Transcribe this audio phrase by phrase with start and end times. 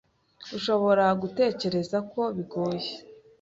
[0.57, 2.89] ushobora gutekereza ko bigoye